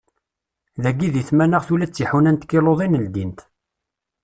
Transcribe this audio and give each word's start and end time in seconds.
Dagi 0.83 1.09
di 1.13 1.23
tmanaɣt 1.27 1.69
ula 1.73 1.85
d 1.87 1.91
tiḥuna 1.95 2.31
n 2.31 2.35
tkiluḍin 2.37 2.99
ldint. 3.05 3.39